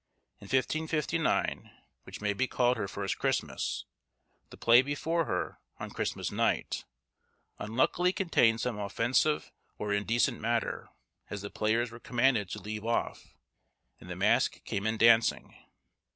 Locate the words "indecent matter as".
9.93-11.43